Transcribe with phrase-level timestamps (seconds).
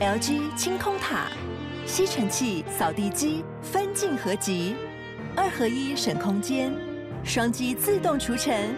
[0.00, 1.26] LG 清空塔，
[1.84, 4.74] 吸尘器、扫地机分镜合集，
[5.36, 6.72] 二合一省空间，
[7.22, 8.74] 双击自动除尘，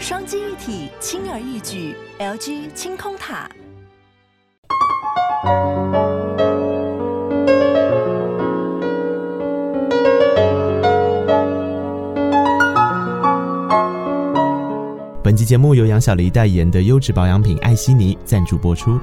[0.00, 1.94] 双击一体轻而易举。
[2.18, 3.48] LG 清空塔。
[15.22, 18.98] 本期节目由杨小黎代言的优质保养品艾希尼赞助播出。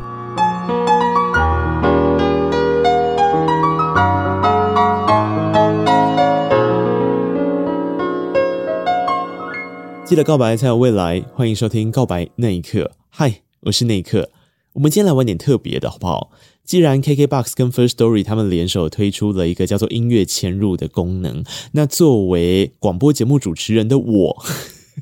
[10.14, 12.82] 记得告白才有未来，欢迎收听《告白那一刻》。
[13.10, 14.30] 嗨，我是那一刻。
[14.74, 16.30] 我们今天来玩点特别的，好不好？
[16.64, 24.46] 既然 KKBOX 跟 First Story 他们联手推出了一个叫做音乐嵌入的功能，那作为广播节目主持人的我。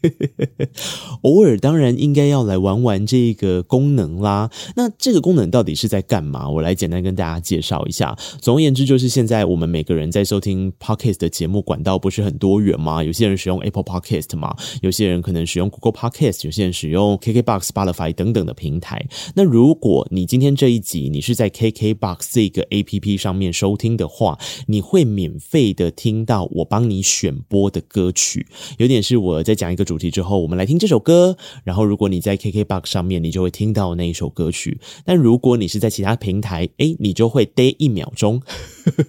[1.21, 4.49] 偶尔当然应该要来玩玩这个功能啦。
[4.75, 6.49] 那这个功能到底是在干嘛？
[6.49, 8.17] 我来简单跟大家介绍一下。
[8.39, 13.03] 总而言之，就是现在我们每个人在收听 Podcast 的节目管道不是很多元吗？
[13.03, 19.05] 有些人使用 Apple Podcast 嘛，有些人可能使用 Google Podcast，有些人使用 KKBOX、Spotify 等等的平台。
[19.35, 28.47] 那如果你今天这一集你是在 KKBOX 这个 APP 上面收听的话，你会免费的听到我帮你选播的歌曲。
[28.77, 29.80] 有点是我在讲一个。
[29.83, 31.37] 主题之后，我们来听这首歌。
[31.63, 34.79] 然后，如果你在 KKBOX 上面，你就会听到那一首歌曲。
[35.05, 38.41] 但如果你是在其他平台，诶，你就会待一秒钟，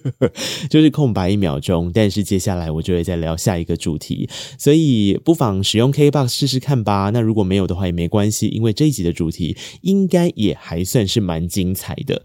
[0.69, 1.91] 就是空白一秒钟。
[1.93, 7.11] 但是接下来我就会再聊下一个主题，所以不妨使用 KKBOX 试试看吧。
[7.13, 12.23] 那如果没有的话也没关系，因为这一集的主题应该也还算是蛮精彩的。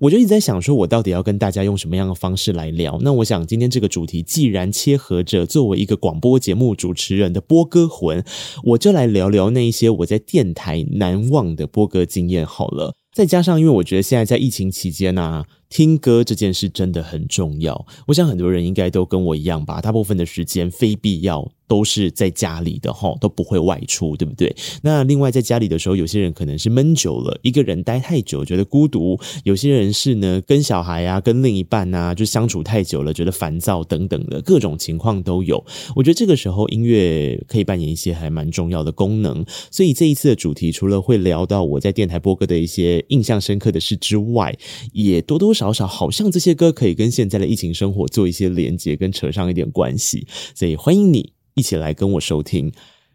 [0.00, 2.98] 我就一直在想，说我到底要跟大家用什么样的方式来聊？
[3.02, 8.24] 那我想今天这个主题既然切合着作为一个广播节目主持人的播歌魂，
[8.62, 12.94] 我就来聊聊那一些我在电台难忘的播歌经验好了。
[13.12, 17.86] 再加上，因为我觉得现在在疫情期间啊，听歌这件事真的很重要。
[18.08, 21.50] 我想很多人应该都跟我一样吧，大部分的时间非必要。
[21.70, 24.52] 都是在家里的齁，都不会外出，对不对？
[24.82, 35.64] 那另外在家里的时候，有些人可能是闷久了，一个人待太久，觉得孤独；有些人是呢，跟小孩啊，跟另一半啊，就相处太久了，觉得烦躁等等的各种情况都有。
[35.94, 39.44] 我觉得这个时候音乐可以扮演一些还蛮重要的功能。
[39.70, 44.52] 所以这一次的主题，除了会聊到我在电台播歌的一些印象深刻的事之外，
[44.92, 50.26] 也多多少少少好像这些歌可以跟现在的疫情生活做一些连接，跟扯上一点关系。
[50.54, 51.32] 所以欢迎你。
[51.54, 52.72] 一起来跟我收听。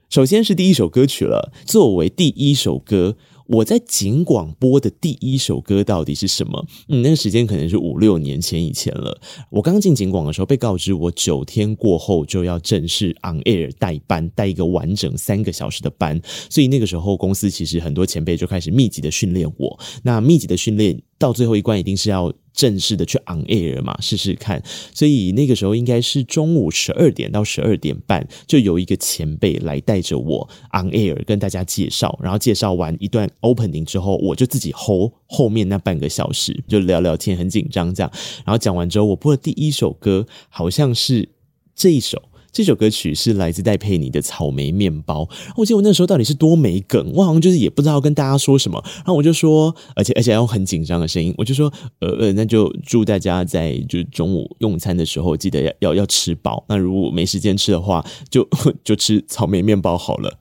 [0.10, 1.52] 首先是第一首歌曲了。
[1.66, 3.16] 作为第一首歌，
[3.48, 6.68] 我在警广播的第一首歌到底是什么？
[6.90, 9.20] 嗯，那个时间可能是五六年前以前了。
[9.50, 16.22] 我刚进警广的时候，被告知我九天过后就要正式 on air 带班，带一个完整三个小时的班。
[16.50, 19.80] 所以那个时候，公司其实很多前辈就开始密集的训练我。
[20.04, 22.34] 那密集的训练到最后一关，一定是要。
[22.56, 24.64] 正式的去 on air 嘛，试试看。
[24.94, 38.10] 所以那个时候应该是中午十二点到十二点半，就有一个前辈来带着我 on air 跟大家介绍，然后介绍完一段 opening 之后，我就自己 hold 后面那半个小时，就聊聊天，很紧张这样。
[38.46, 41.28] 然后讲完之后，我播的第一首歌好像是
[41.76, 42.22] 这一首。
[42.56, 45.24] 这首歌曲是来自戴佩妮的《草莓面包》。
[45.58, 48.82] 我记得我那时候到底是多没梗，我好像就是也不知道跟大家说什么。
[49.00, 56.64] 然后我就说，而且而且用很紧张的声音，我就说，呃呃，那就祝大家在就中午用餐的时候记得要要要吃饱。
[56.70, 58.48] 那如果没时间吃的话，就
[58.86, 60.40] 就吃草莓面包好了。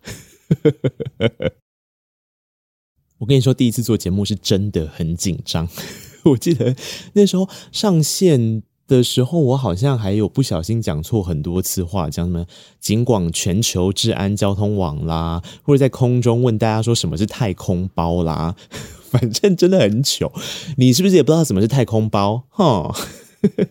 [3.19, 5.69] 我跟你说，第一次做节目是真的很紧张。
[6.27, 6.77] 我记得
[7.15, 8.63] 那时候上线。
[8.87, 12.45] 的时候，我好像还有不小心讲错很多次话，讲什么
[12.81, 18.55] “尽管全球治安交通网”啦，或者在空中问大家说什么是太空包啦，
[19.11, 20.33] 反正真的很糗。
[20.77, 22.45] 你是不是也不知道什么是太空包？
[22.51, 22.95] 哈，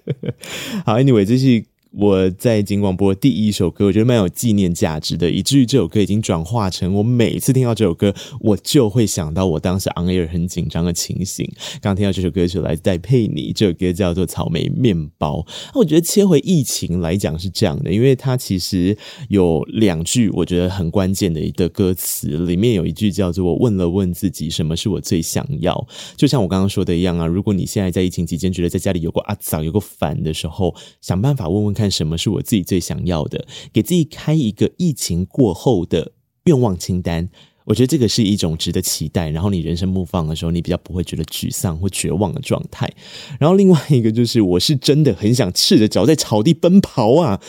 [0.85, 1.65] 好，Anyway，这是。
[1.95, 11.47] 我在金广播第一首歌，我觉得蛮有纪念价值的，以至于这首歌已经转化成我每次听到这首歌，我就会想到我当时 on air 很紧张的情形。
[11.79, 15.39] 刚听到这首歌曲来自戴佩妮，这首歌叫做《草莓面包》。
[15.75, 18.97] 我觉得切回疫情来讲是这样的，因为它其实
[19.29, 25.87] 有两句我觉得很关键的一个歌词，里面有一句叫做“我问了问自己，什么是我最想要”。
[26.17, 31.82] 就像我刚刚说的一样啊，如果你现在在疫情期间觉得在家里有个阿早、有个烦的时候，想办法问问看。
[31.83, 36.13] 看什么是我自己最想要的，给自己开一个疫情过后的
[36.45, 37.27] 愿望清单。
[37.65, 42.89] 我觉得这个是一种值得期待，然后你人生目放的时候，你比较不会觉得沮丧或绝望的状态。
[43.37, 47.41] 然后另外一个就是，我是真的很想赤着脚在草地奔跑啊！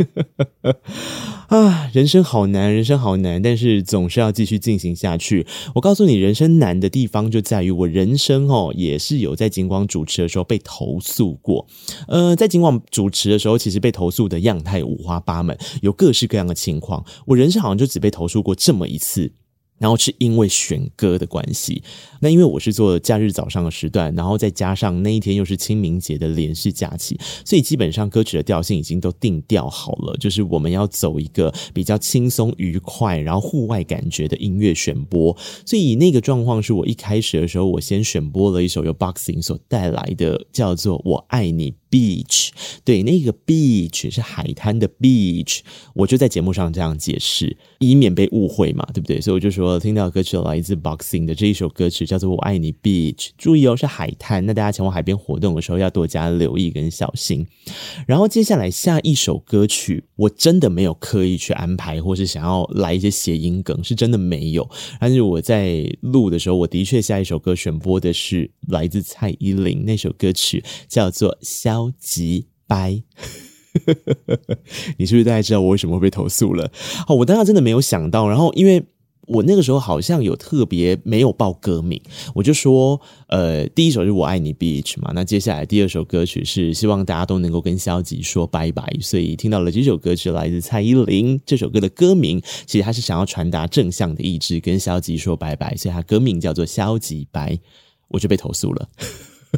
[1.48, 5.46] 啊，人生好难，人生好难，但是总是要继续进行下去。
[5.74, 11.66] 我告诉你，人生难的地方就在于我人生哦，也是有在警广主持的时候被投诉过。
[12.06, 17.04] 呃，在警广主持的时候，其实被投诉的样态五花八门，有各式各样的情况。
[17.26, 19.32] 我人生好像就只被投诉过这么一次。
[19.80, 21.82] 然后是因为选歌的关系，
[22.20, 35.34] 那因为我是做假日早上的时段，然后再加上那一天又是清明节的连续假期，所以基本上歌曲的调性已经都定调好了，就是我们要走一个比较轻松愉快，然后户外感觉的音乐选播。
[35.64, 41.72] 所以那个状况是我一开始的时候，我先选播了一首由 Boxing 所带来的，叫做《我爱你》。
[41.90, 42.50] Beach，
[42.84, 45.58] 对，那个 beach 是海滩的 beach，
[45.94, 49.20] 我就在节目上这样解释，以免被误会嘛，对不对？
[49.20, 57.44] 所以我就说，听到歌曲来自 Boxing 的这一首歌曲叫做《我爱你 Beach》，注意哦，是海滩，那大家前往海边活动的时候要多加留意跟小心。
[58.06, 64.70] 然后接下来下一首歌曲，我真的没有刻意去安排，或是想要来一些谐音梗，是真的没有。
[65.00, 71.78] 但是我在录的时候，我的确下一首歌选播的是来自蔡依林那首歌曲，叫做《消》。
[71.80, 73.02] 超级白，
[74.98, 76.70] 你是不是大概知道我为什么会被投诉了？
[77.08, 78.28] 哦，我当时真的没有想到。
[78.28, 78.84] 然后，因为
[79.26, 82.00] 我那个时候好像有特别没有报歌名，
[82.34, 88.84] 我就说，呃，第一首是我爱你 Beach 嘛，那接下来第二首歌曲是希望大家都能够跟消极说拜拜。
[89.00, 97.58] 所以听到了这首歌曲来自蔡依林，这首歌的歌名其实他是想要传达正向的意志，跟消极说拜拜，所以他歌名叫做消极白，
[98.08, 98.88] 我就被投诉了。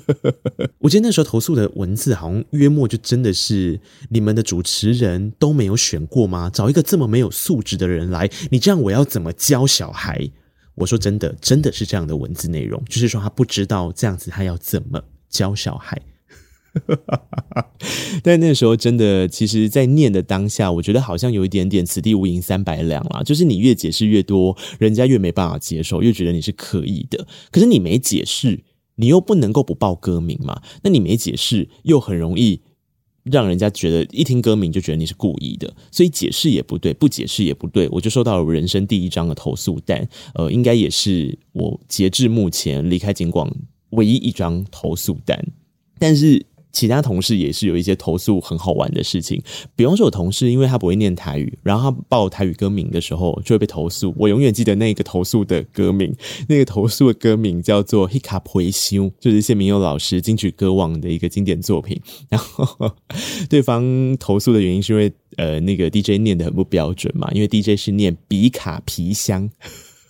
[0.81, 3.79] 我记得那时候投诉的文字好像约莫就真的是
[4.09, 6.50] 你们的主持人都没有选过吗？
[6.53, 10.31] 找一个这么没有素质的人来，你这样我要怎么教小孩？
[10.77, 16.00] 我说真的，真的是这样的文字内容，就是说他不知道这样子他要怎么教小孩。
[18.23, 27.27] 但那时候真的，其实，在念的当下，我觉得好像有一点点“此地无银三百两”啦，就是你越解释越多，人家越没办法接受，越觉得你是刻意的。
[27.50, 28.61] 可是你没解释。
[29.02, 30.62] 你又不能够不报歌名嘛？
[30.84, 32.60] 那你没解释，又很容易
[33.25, 43.52] 让人家觉得一听歌名就觉得你是故意的，所以解释也不对，不解释也不对，我就收到了我人生第一张的投诉单，呃，应该也是我截至目前离开警广
[43.90, 45.44] 唯一一张投诉单，
[45.99, 46.46] 但是。
[46.73, 49.41] 其他同事也是有一些投诉很好玩的事情，
[49.77, 54.15] 比方说，我同事因为他不会念台语，然后他报台语歌名的时候就会被投诉。
[54.17, 56.15] 我永远记得那个投诉的歌名，
[56.49, 62.01] 那个投诉的歌名叫做《Hiccup 回修》，就是谢明佑老师金曲歌王的一个经典作品。
[62.29, 62.91] 然后
[63.49, 69.51] 对方投诉的原因是因为呃那个 DJ 念得很不标准嘛，因为 DJ 是念比卡皮箱。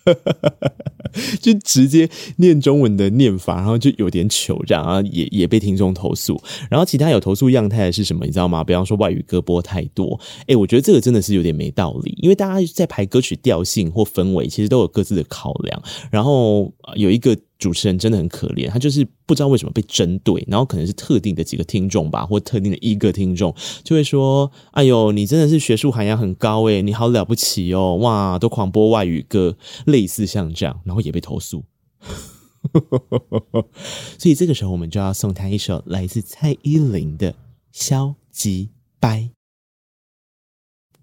[1.40, 6.40] 就直接念中文的念法，然后就有点糗，然后也也被听众投诉。
[6.70, 8.24] 然后其他有投诉样态的是什么？
[8.24, 8.64] 你知道吗？
[8.64, 15.82] 比方说外语歌播太多，诶，我觉得这个真的是有点没道理，因为大家在排歌曲调性或氛围，其实都有各自的考量。
[16.10, 17.36] 然后有一个。
[17.62, 23.54] 主持人真的很可怜，他就是不知道为什么被针对，然后可能是特定的几个听众吧，或特定的一个听众
[23.84, 29.56] 就会说：“哎呦，你真的是学术涵养很高诶，你好了不起哦，哇，都狂播外语歌，
[29.86, 31.62] 类似像这样，然后也被投诉。
[34.18, 37.32] ”所以这个时候，我们就要送他一首来自蔡依林的
[37.70, 39.20] 《消极掰》。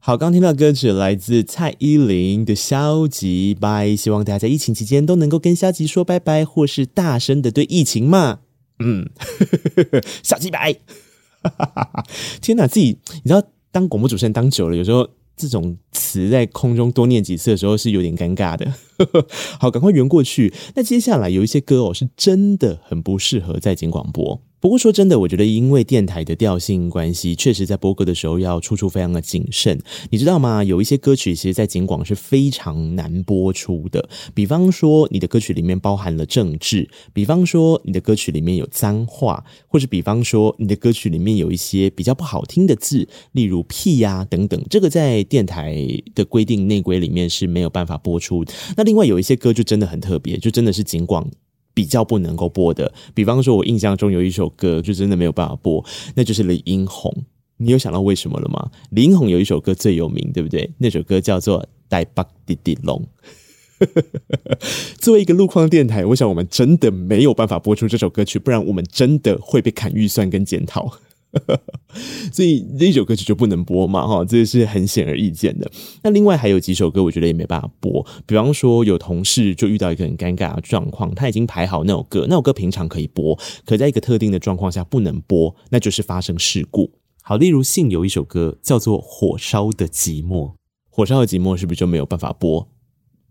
[0.10, 8.40] 好，刚听到歌曲来自蔡依林的《消极拜》，希望大家在疫情期间都能够跟消极说拜拜，或是大声的对疫情骂，
[8.80, 9.08] 嗯，
[10.24, 10.76] 消极拜。
[12.42, 18.74] 天哪，自己你知道，当广播主持人当久了，有时候这种词在空中多念几次的时候是有点尴尬的。
[19.62, 20.52] 好，赶快圆过去。
[20.74, 24.42] 那接下来有一些歌哦，是真的很不适合在警广播。
[24.62, 29.80] 不过说真的，我觉得因为电台的调性关系，确实在播歌的时候要处处非常的谨慎。
[30.10, 30.64] 你知道吗？
[30.64, 34.10] 有一些歌曲其实，在警广是非常难播出的。
[34.34, 44.62] 比方说，你的歌曲里面包含了政治；比方说，你的歌曲里面有脏话；或者比方说，你的歌曲里面有一些比较不好听的字，例如“屁呀”等等。
[44.70, 48.44] 这个在电台的规定内规里面是没有办法播出。
[48.76, 51.26] 那另外有一些歌就真的很特别，就真的是警广。
[51.80, 55.82] 比较不能够播的，比方说，我印象中有一首歌就真的没有办法播，
[56.14, 57.10] 那就是李英宏。
[57.56, 58.70] 你有想到为什么了吗？
[58.90, 60.70] 林英宏有一首歌最有名，对不对？
[60.78, 63.02] 那首歌叫做《带巴滴滴龙》。
[65.00, 70.92] 作为一个路况电台，我想我们真的没有办法播出这首歌曲，不然我们真的会被砍预算跟检讨。
[72.32, 75.70] 所以那首歌曲就不能播嘛，哈，这是很显而易见的。
[76.04, 78.06] 那另外还有几首歌，我觉得也没办法播。
[78.26, 86.92] 比方说，有同事就遇到一个很尴尬的状况，他已经排好那首歌，那首歌平常可以播，可在一个特定的状况下不能播，那就是发生事故。
[87.22, 90.48] 好，例如信有一首歌叫做《火烧的寂寞》，
[90.90, 92.68] 火烧的寂寞是不是就没有办法播？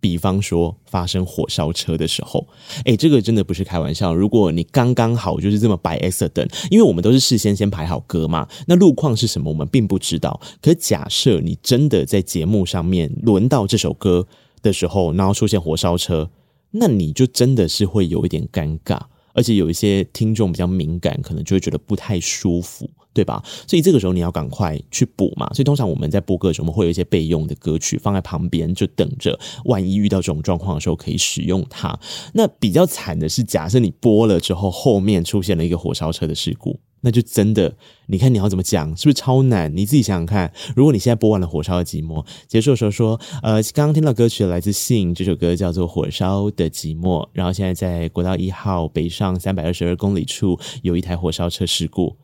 [0.00, 2.46] 比方说发生火烧车的时候，
[2.84, 4.14] 诶，这个真的不是开玩笑。
[4.14, 10.40] 如果你刚刚好就是这么摆 accident，因为我们都是事先先排好歌嘛，那路况是什么我们并不知道。
[10.60, 14.26] 可假设你真的在节目上面轮到这首歌
[14.62, 16.30] 的时候，然后出现火烧车，
[16.72, 19.00] 那你就真的是会有一点尴尬。
[19.34, 23.42] 而且有一些听众比较敏感，可能就会觉得不太舒服，对吧？
[23.66, 25.48] 所以这个时候你要赶快去补嘛。
[25.54, 31.98] 所以通常我们在播歌的时候，我们会有一些备用的歌曲放在旁边，就等着万一遇到这种状况的时候可以使用它。
[32.34, 36.78] 那比较惨的是，假设你播了之后，后面出现了一个火烧车的事故。
[37.00, 37.76] 那就真的，
[38.08, 39.72] 你看你要怎么讲，是不是超难？
[39.76, 52.16] 你自己想想看，如果你现在播完了《火烧的寂寞》，结束的时候说，呃，刚刚听到歌曲来自信，这首歌叫做《火烧的寂寞》，然后现在在国道一号北上三百二十二公里处有一台火烧车事故，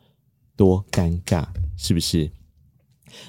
[0.57, 1.47] 多尴尬，
[1.77, 2.31] 是不是？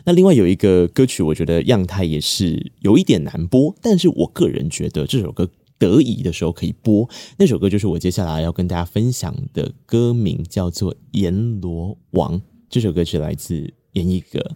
[0.04, 5.50] 那另外有一个歌曲，我觉得样态也是有一点难播，但是我个人觉得这首歌。
[5.78, 12.40] 得意的时候可以播那首歌，就是我接下来要跟大家分享的歌名，叫做《阎罗王》。
[12.70, 14.56] 这首歌曲来自阎奕格。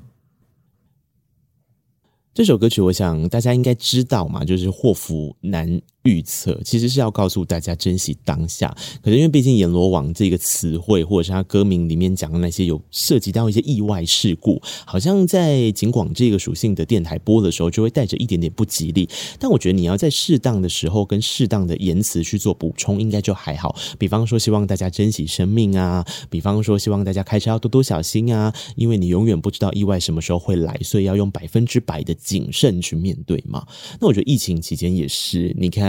[2.34, 8.76] 这首歌曲，我想大家应该知道嘛，就是祸福难预测，其实是要告诉大家珍惜当下。
[9.02, 19.10] 可是因为毕竟阎罗王这个词汇，或者是他歌名里面讲的那些有涉及到一些意外事故，好像在警广这个属性的电台播的时候，就会带着一点点不吉利。
[19.40, 23.76] 但我觉得你要在适当的时候跟适当的言辞去做补充，应该就还好。
[23.98, 32.16] 比方说，希望大家珍惜生命啊；比方说，希望大家开车要多多小心啊，因为你永远不知道意外什么时候会来，所以要用百分之百的。
[32.30, 33.66] 谨慎去面对嘛？
[34.00, 35.89] 那我觉得疫情期间也是，你看，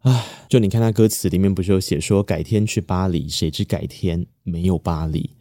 [0.00, 5.36] 啊，就你看他歌词里面不是有写说改天去巴黎，谁知改天没有巴黎？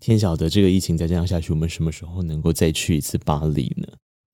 [0.00, 3.86] 天晓得这个疫情再这样下去，我们什么时候能够再去一次巴黎呢？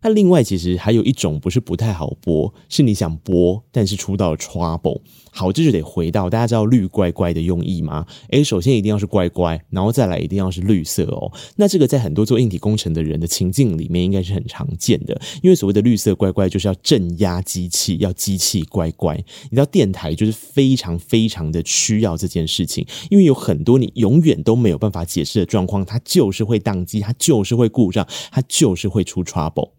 [0.05, 5.01] 那另外其实还有一种不是不太好播，是你想播，但是出到 trouble。
[5.33, 8.05] 好，这就得回到大家知道绿乖乖的用意吗？
[8.29, 11.33] 诶，首先一定要是乖乖，然后再来一定要是绿色哦。
[11.57, 15.19] 那这个在很多做硬体工程的人的情境里面，应该是很常见的。
[15.43, 19.17] 因为所谓的绿色乖乖，就是要镇压机器，要机器乖乖。
[19.45, 29.71] 你知道电台就是非常非常的需要这件事情，因为有很多你永远都没有办法解释的状况，它就是会宕机，它就是会故障，它就是会出 trouble。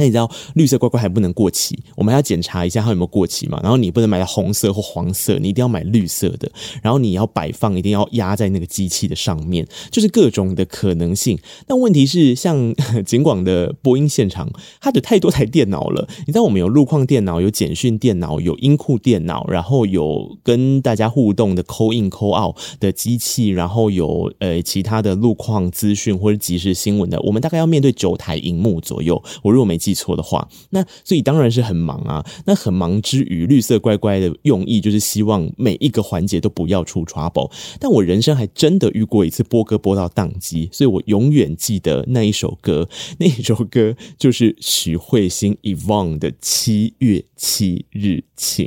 [0.00, 3.60] 那你知道绿色乖乖还不能过期，我们还要检查一下它有没有过期嘛？
[3.62, 6.50] 然后你不能买到红色或黄色，你一定要买绿色的。
[6.82, 11.38] 然后你要摆放，一定要压在那个机器的上面，就是各种的可能性。
[11.66, 16.08] 但问题是，像 景广的播音现场，它有太多台电脑了。
[16.20, 27.20] 你知道我们有路况电脑，有简讯电脑，有音库电脑，然后有跟大家互动的 call in call out 的机器，然后有呃其他的路况资讯或者即时新闻的。
[27.20, 29.22] 我们大概要面对九台荧幕左右。
[29.42, 29.89] 我如果没记。
[29.90, 32.24] 记错的话，那所以当然是很忙啊。
[32.46, 37.50] 那很忙之余，绿色乖乖的用意就是希望每一个环节都不要出 trouble。
[37.80, 42.88] 但我人生还真的遇过一次播歌播到宕机，所以我永远记得那一首歌。
[43.18, 48.66] 那一首歌就是许慧欣 e v o n 的《七月七日晴》。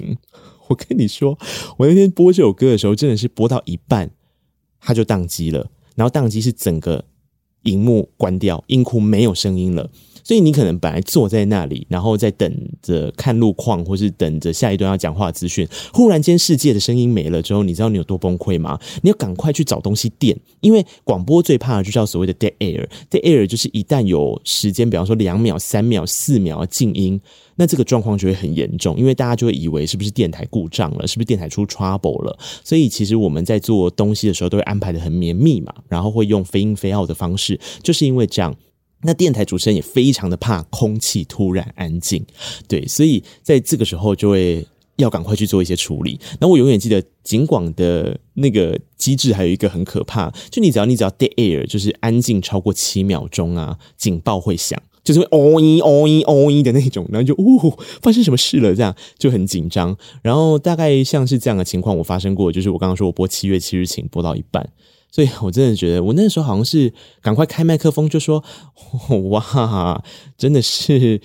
[0.68, 1.40] 我跟你说，
[1.78, 4.12] 我那天播这首歌的时候，真的是播到一半，
[4.82, 5.70] 它就宕机了。
[5.96, 7.06] 然后宕机是整个
[7.64, 9.90] 荧幕关掉，音库没有声音了。
[10.24, 12.52] 所以你可能本来坐在那里，然后在等
[12.82, 15.68] 着看路况，或是等着下一段要讲话资讯。
[15.94, 18.80] 忽然间，世界的声音没了之后，你知道你有多崩溃吗？
[19.02, 22.88] 你要赶快去找东西垫，因为广播最怕的就叫所谓的 dead air。
[23.10, 27.20] dead air 就是一旦有时间，比方说两秒、三秒、四秒静音，
[27.56, 32.38] 那这个状况就会很严重，因为大家就会以为是不是电台故障了，是不是电台出 trouble 了。
[32.64, 38.56] 所以其实我们在做东西的时候，都会安排得很绵密嘛，然后会用飞音飞奥的方式，就是因为这样。
[39.04, 42.26] 那电台主持人也非常的怕空气突然安静，
[42.68, 44.66] 对，所以在这个时候就会
[44.98, 46.20] 要赶快去做一些处理。
[46.40, 57.60] 那我永远记得警广的那个机制还有一个很可怕，就你只要你只要 dead air，就是安静超过七秒钟啊，警报会响，就是会哦一哦一哦一的那种，然后就呜
[58.02, 59.96] 发生什么事了，这样就很紧张。
[60.22, 64.70] 然后大概像是这样的情况，我发生过，就是我刚刚说我播七月七日晴播到一半。
[65.12, 66.92] 所以我真的觉得，我那时候好像是
[67.22, 68.44] 赶快开麦克风，就说
[69.30, 70.04] ：“哇，
[70.36, 71.22] 真的是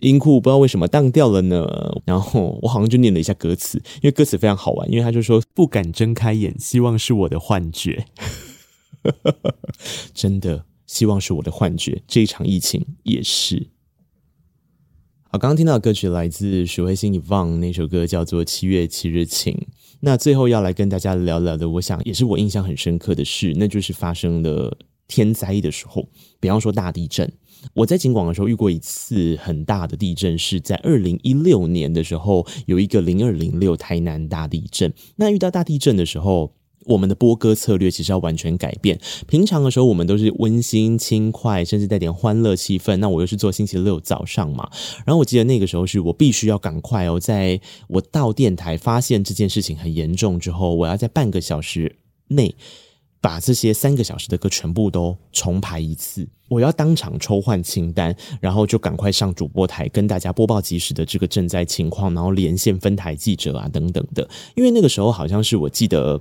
[0.00, 1.64] 音库不知道为什么当掉了呢？”
[2.04, 8.06] 然后我好像就念了一下歌词，因为歌词非常好玩，因为他就说：“不敢睁开眼，希望是我的幻觉。
[10.12, 13.68] ”真的希望是我的幻觉，这一场疫情也是。
[15.30, 19.54] 好，刚刚听到歌曲来自许慧欣 Yvonne，那首歌叫做《七月七日晴》。
[20.00, 26.08] 那最后要来跟大家聊聊的，我想也是我印象很深刻的事，那就是发生了天灾的时候，
[26.40, 27.30] 比方说大地震。
[27.74, 34.94] 我在警广的时候遇过一次很大的地震，是在二零一六年的时候，有一个零二零六台南大地震。
[35.16, 36.54] 那遇到大地震的时候，
[36.88, 38.98] 我们的播歌策略其实要完全改变。
[39.28, 42.96] 平常的时候，我们都是温馨、轻快，甚至带点欢乐气氛。
[42.96, 44.68] 那我又是做星期六早上嘛，
[45.06, 51.96] 然后我记得那个时候是我必须要赶快哦，在我到电台发现这件事情很严重之后，我要在半个小时
[52.28, 52.54] 内。
[53.20, 64.26] 把这些三个小时的歌全部都重排一次，我要当场抽换清单，然后就赶快上主播台跟大家播报及时的这个赈灾情况，然后连线分台记者啊等等的。
[64.54, 66.18] 因为那个时候好像是我记得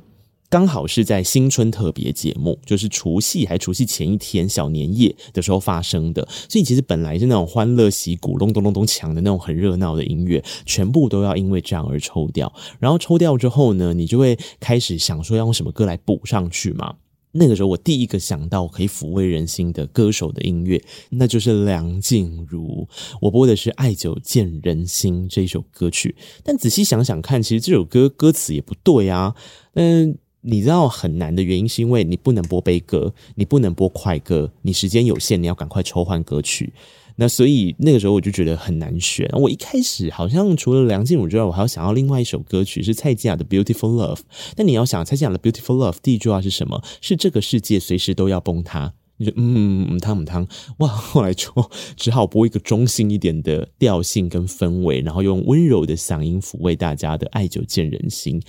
[0.49, 12.53] 刚好是在新春特别节目，就是除夕还除夕前一天小年夜的时候发生的，所以其实本来是那种欢乐喜鼓隆咚隆咚锵的那种很热闹的音乐，全部都要因为这样而抽掉。
[12.79, 16.95] 然后抽掉之后呢，你就会开始想说要用什么歌来补上去嘛。
[17.33, 22.87] 那个时候，我第一个想到可以抚慰人心的歌手的音乐，那就是梁静茹。
[23.21, 26.15] 我播的是《爱久见人心》这首歌曲。
[26.43, 29.35] 但仔细想想看，其实这首歌歌词也不对啊。
[29.73, 30.17] 嗯，
[30.49, 36.71] 你知道很难的原因是因为你不能播悲歌，你不能播快歌，你时间有限，你要赶快抽换歌曲。
[37.17, 39.29] 那所以那个时候我就觉得很难选。
[39.33, 44.15] 我一开始好像除了梁静茹之外，我还要想要另外一首歌曲是蔡健雅的《Beautiful Love》。
[44.55, 46.81] 但你要想蔡健雅的《Beautiful Love》第一句话是什么？
[47.01, 48.93] 是这个世界随时都要崩塌。
[49.17, 50.47] 你就嗯嗯汤嗯汤
[50.77, 50.87] 哇！
[50.89, 51.51] 后来就
[51.95, 58.41] 只好播一个中性一点的调性跟氛围，然后用温柔的嗓音抚慰大家的爱久见人心。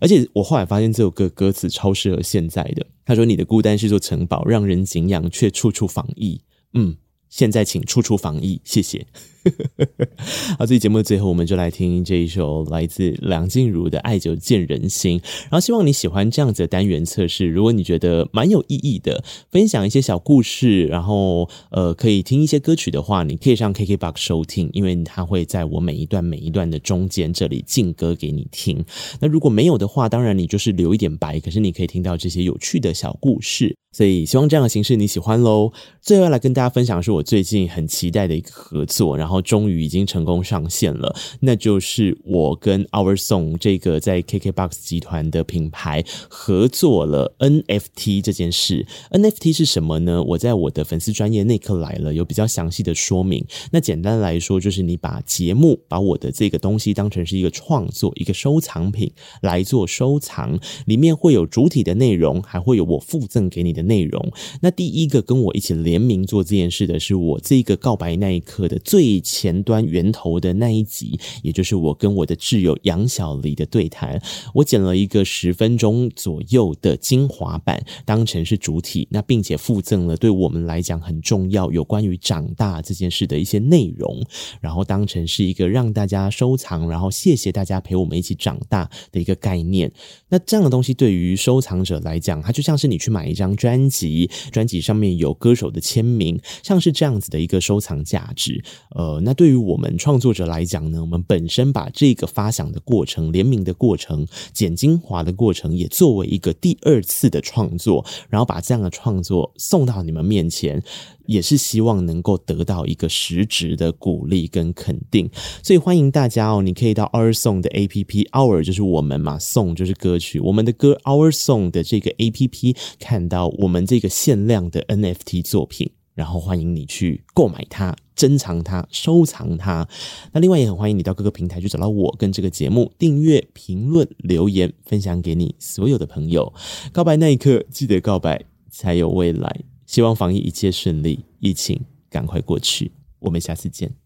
[0.00, 2.86] 而且我后来发现这首歌歌词超适合现在的。
[3.04, 6.40] 他说：“你的孤单是座城堡，让人景仰，却处处防疫。”
[6.74, 6.96] 嗯。
[7.28, 9.04] 现在请处处防疫，谢谢。
[10.58, 15.18] 好，这期节目的最后，我们就来听这一首来自梁静茹的《爱久见人心》。
[15.44, 17.46] 然后，希望你喜欢这样子的单元测试。
[17.46, 28.84] 如果你觉得蛮有意义的，分享一些小故事，然后呃，可以听一些歌曲的话，你可以上 KKBOX 收听，因为它会在我每一段每一段的中间这里进歌给你听。
[29.20, 33.76] 那如果没有的话，当然你就是留一点白，可是你可以听到这些有趣的小故事。
[33.92, 35.72] 所以，希望这样的形式你喜欢喽。
[36.02, 48.86] 最后来跟大家分享是我最近很期待的一个合作，然后终于已经成功上线了，那就是我跟 Our Song 这个在 KKBOX 集团的品牌合作了 NFT 这件事。
[49.10, 50.22] NFT 是什么呢？
[50.22, 53.42] 我在我的粉丝专业那刻来了有比较详细的说明。
[53.70, 63.86] 那简单来说，就是你把节目把我的这个东西当成是一个创作、一个收藏品来做收藏，里面会有主体的内容，还会有我附赠给你的。
[63.86, 74.22] 内容，那第一个跟我一起联名做这件事的是我这个告白那一刻的最前端源头的那一集，也就是我跟我的挚友杨小黎的对谈。
[74.54, 84.24] 我剪了一个十分钟左右的精华版，当成是主体，那并且附赠了对我们来讲很重要有关于长大这件事的一些内容，
[84.60, 89.90] 然后当成是一个让大家收藏，然后谢谢大家陪我们一起长大的一个概念。
[90.28, 93.76] 那这样的东西对于收藏者来讲，它就像是你去买一张专。
[93.88, 98.62] 辑，专辑上面有歌手的签名，像是这样子的一个收藏价值。
[98.90, 110.82] 呃，那对于我们创作者来讲呢，我们本身把这个发想的过程、联名的过程、剪精华的过程，也作为一个第二次的创作，然后把这样的创作送到你们面前。
[111.26, 115.28] 也是希望能够得到一个实质的鼓励跟肯定，
[115.60, 129.86] 所以欢迎大家哦，你可以到 Our Song 的 APP，Our 就是我们嘛，Song 就是歌曲，我们的歌 Our Song 的这个 APP 看到我们这个限量的 NFT 作品，然后欢迎你去购买它、珍藏它、收藏它。
[130.32, 136.52] 那另外也很欢迎你到各个平台去找到我跟这个节目，订阅、评论、留言，分享给你所有的朋友。
[136.90, 139.60] 告白那一刻，记得告白，才有未来。
[139.84, 142.90] 希望防疫一切顺利，疫情赶快过去。
[143.18, 144.05] 我们下次见。